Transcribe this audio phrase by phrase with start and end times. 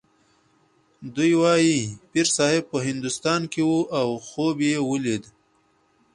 [1.15, 1.79] دوی وايي
[2.11, 5.23] پیرصاحب په هندوستان کې و او خوب یې ولید.